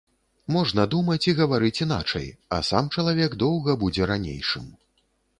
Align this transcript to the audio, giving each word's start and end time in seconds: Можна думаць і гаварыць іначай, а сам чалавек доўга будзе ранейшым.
Можна 0.53 0.83
думаць 0.93 1.17
і 1.25 1.33
гаварыць 1.39 1.81
іначай, 1.85 2.25
а 2.57 2.59
сам 2.69 2.89
чалавек 2.95 3.35
доўга 3.43 3.75
будзе 3.83 4.07
ранейшым. 4.13 4.65